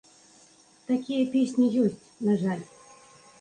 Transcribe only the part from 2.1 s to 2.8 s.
на жаль.